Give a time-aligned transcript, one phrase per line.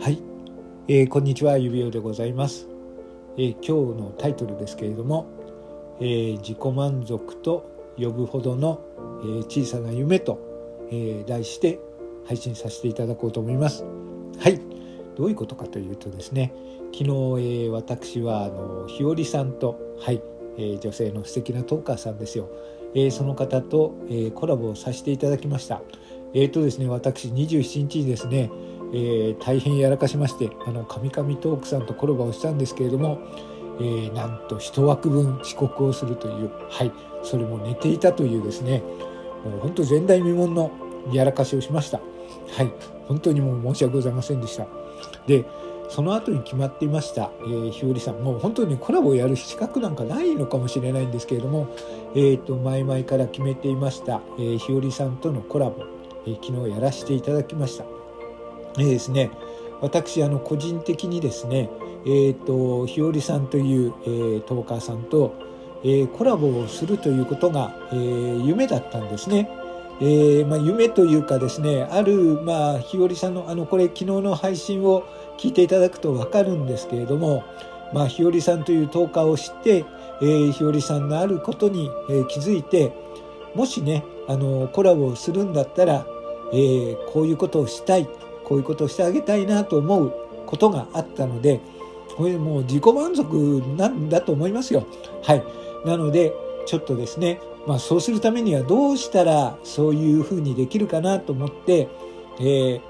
[0.00, 0.18] はい。
[0.88, 1.58] えー、こんにちは。
[1.58, 2.66] 指輪でございます、
[3.36, 5.26] えー、今日のタイトルですけれども、
[6.00, 8.80] えー、自己満足と呼ぶほどの、
[9.22, 11.80] え小さな夢と、え題して
[12.26, 13.84] 配信させていただこうと思います。
[14.38, 14.58] はい。
[15.16, 16.54] どういうことかというとですね
[16.98, 17.04] 昨
[17.36, 20.22] 日、え私はあの日和さんとはい、
[20.56, 22.48] え女性の素敵なトーカーさんですよ、
[22.94, 25.82] えその方と、えコラボをさせていただきました。
[26.32, 28.50] えっ、とですね私27日にですね
[28.92, 33.18] えー、大変やらかしましてあのカミカミトークさんとコラボをしたんですけれども、
[33.78, 38.82] えー、なんと1枠分遅刻をするというはいそれも寝ていたというですね
[39.44, 40.70] もう本当前代未聞の
[41.12, 42.00] やらかしをしました。
[42.56, 42.72] はい
[43.08, 44.66] 本当にもう申し訳ございませんでした。
[45.26, 45.44] で
[45.88, 51.66] その後に決まっていました、えー、日和さんもう本当にコラボをやる資格なんかないのかもしれないんですけれども、
[52.14, 55.84] えーと、前々から決めていました、えー、日和さんとのコラボ、
[56.26, 57.99] えー、昨日やらせていただきました。
[58.78, 59.30] えー、ですね
[59.80, 61.70] 私あの個人的にですね
[62.04, 65.34] えーと、日和さんという、えー、トーカーさんと、
[65.82, 69.50] えー、コラボをするということが、えー、夢だったんですね。
[70.02, 75.04] えーまあ、夢というかですねある、まあ、日和さんのあのこれ昨日の配信を
[75.36, 77.44] 聞いていただくと分かるんですけれども、
[77.92, 79.84] まあ、日和さんというトーカーを知って、
[80.22, 82.94] えー、日和さんのあることに、えー、気づいて
[83.54, 86.06] もしねあのコラボをするんだったら、
[86.54, 88.08] えー、こういうことをしたい
[88.50, 90.12] こういうことをしてあげたいなと思う
[90.44, 91.60] ことがあったので
[92.16, 94.88] これもう自己満足なんだと思いますよ。
[95.22, 95.44] はい、
[95.86, 96.32] なので
[96.66, 101.86] ちょっとですね、まあ、そうするためにはどうしたらそういうふうにできるかなと思って、
[102.40, 102.80] えー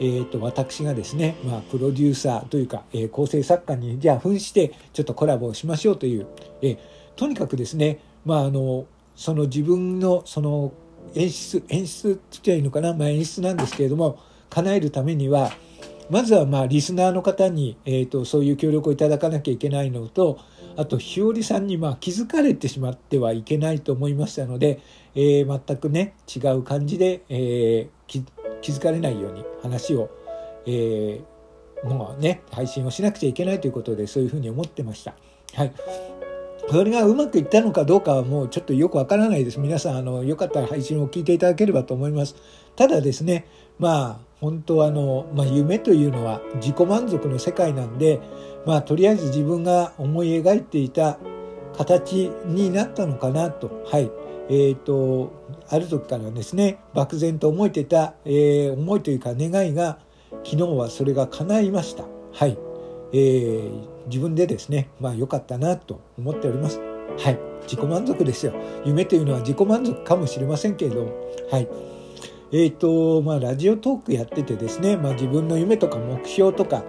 [0.00, 6.26] えーと、私がですね、まあ、プロデューサーというか、えー、構成作家にじゃあ扮してちょっとコラボをしましょうという、
[6.62, 6.78] えー、
[7.14, 10.72] とにかくですね、まあ、あのその自分のその
[11.14, 14.18] 演出演出って言っちゃいいのかな、まあ、演出なんですけれども
[14.50, 15.50] 叶えるためには
[16.10, 20.38] まずはまあリスナーの方に、えーと、そういう協力をいただかなきゃいけないのと
[20.76, 24.80] あと日和さんにまあ気づかれてしまってはいけないと思いましたので、
[25.14, 28.24] えー、全くね違う感じで、えー、
[28.62, 30.10] 気づかれないように話を、
[30.66, 35.14] えー、もうね配信をしなくちゃいけないということでそういうふうに思ってました。
[35.54, 35.72] はい
[36.70, 39.58] それがうまくいったのかどうかはもうちょっとよくわからないです。
[39.58, 42.36] 皆さん、あの、よかったら配信を聞いていただければと思います。
[42.76, 43.46] ただですね、
[43.78, 48.20] まあ、本当はあの、まあ、夢というのは自己満足の世界なんで、
[48.66, 51.18] まあ、とりあえず自分が思い描いていた
[51.76, 53.84] 形になったのかなと。
[53.86, 54.10] はい。
[54.50, 55.30] えーと、
[55.68, 59.98] ある時からですね漠然と思えてた、えー、思いというか願いが
[60.42, 62.04] 昨日はそれが叶いました。
[62.32, 62.58] はい、
[63.12, 66.80] えー、自分でですねまあ良かったなと思っております。
[67.18, 68.54] はい、自己満足ですよ。
[68.86, 71.12] 夢というのは自己満足かもしれませんけれども、
[71.50, 71.68] はい。
[72.50, 76.82] えっ、ー、と、まあ、ラジオトークやっててですね、まあ、自分の夢とか目標とか、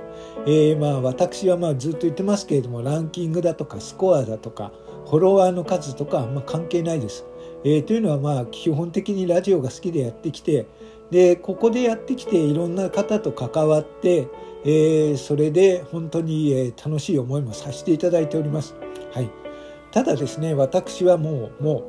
[0.46, 4.72] えー、まあ、私はまあ、ずっと言ってますけれども、ランキングだとか、スコアだとか、
[5.06, 7.25] フォロワーの数とかはま関係ないです。
[7.66, 10.66] えー、というのは、まあ、基本的にラジオが好きでやってきて、
[11.12, 14.30] で、ここでやってきて、いろんな方と関わって、
[14.64, 18.75] えー、それで本当に、え楽しい思いもさせていただいております。
[19.12, 19.30] はい。
[19.92, 21.84] ただですね、私はもう、も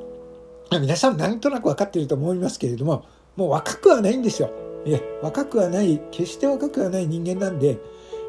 [0.72, 3.04] う、皆さん何となく分かっていると思いますけれども、
[3.36, 4.50] もう若くはないんですよ。
[4.86, 7.78] え若くはない決して若くはない人間なんで、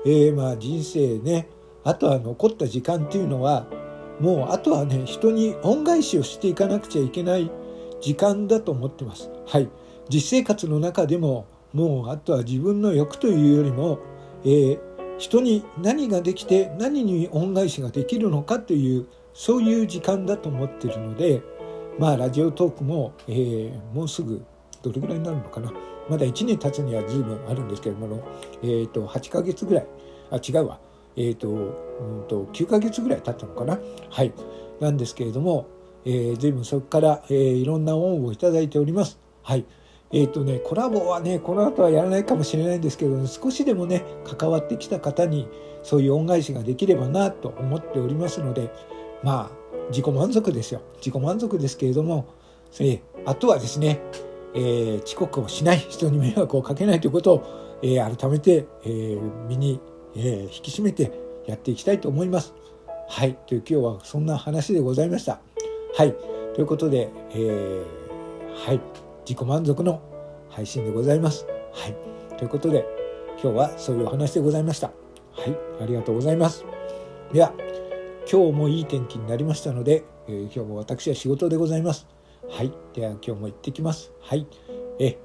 [0.06, 1.48] えー、まあ人生ね
[1.84, 3.68] あとは残った時間っていうのは
[4.20, 7.50] もうあとはね人に恩返しをしていかなくちゃいけない
[8.02, 9.30] 時間だと思ってます。
[9.48, 9.70] はい、
[10.10, 14.00] 実生活の中でももうあとは自分の欲というよりも、
[14.44, 14.80] えー、
[15.18, 21.42] 人に何ができて何に恩返しができるのかというそういう時間だと思ってるので
[21.98, 24.44] まあラジオトークも、えー、もうすぐ
[24.82, 25.72] どれぐらいになるのかな？
[26.10, 28.24] まだ1年経つには随分あるんですけれども、
[28.64, 29.88] えーと、8ヶ月ぐらい。
[30.32, 30.80] あ違うわ。
[31.16, 31.54] え、ー、と,、う
[32.24, 33.80] んと9ヶ月ぐらい経ったのかな？
[34.10, 34.34] はい。
[34.80, 35.68] なんですけれども、
[36.06, 39.20] えー、随分そこから、えー、いろんな恩をいただいております。
[39.44, 39.66] はい。
[40.14, 45.48] えっ、ー、とねコラボはねこの後はやらないかもしれないんですけど少しでもね関わってきた方に
[45.84, 48.72] そういう恩返しができればなと思っておりますので
[49.24, 50.82] まあ自己満足ですよ。
[50.98, 52.28] 自己満足ですけれども、
[52.80, 54.02] えー、あとはですね
[54.54, 59.80] えー、遅刻をしない人に迷惑をかけないということを、えー、改めて、えー、身に、
[60.16, 61.12] えー、引き締めて
[61.48, 62.54] やっていきたいと思います。
[63.08, 63.36] はい。
[63.48, 65.42] という今日はそんな話でございました。
[65.96, 66.16] はい。
[66.54, 67.86] ということで、えー、
[68.66, 68.82] はい。
[69.26, 70.02] 自己満足の
[70.50, 71.46] 配信でございます。
[71.74, 71.96] はい。
[72.38, 72.86] ということで、
[73.42, 74.92] 今日はそういうお話でございました。
[75.32, 75.58] はい。
[75.82, 76.66] ありがとうございます。
[77.34, 77.54] では、
[78.32, 82.08] 今日もいい天気になりましたので、えー、今日も私は仕事でございます。
[82.52, 82.72] はい。
[82.94, 84.12] では今日も行ってきます。
[84.22, 84.46] はい。
[85.00, 85.18] え、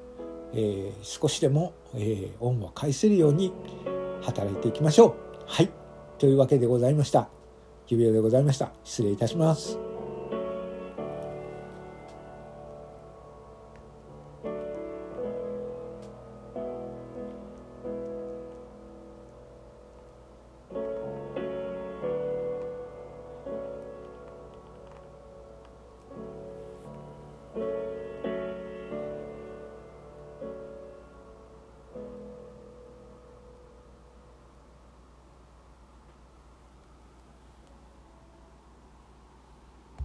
[0.55, 3.53] えー、少しでも、えー、恩を返せるように、
[4.27, 5.15] 働いていきましょう
[5.47, 5.71] はい
[6.19, 7.29] というわけでございました
[7.89, 9.96] 指輪でございました失礼いたします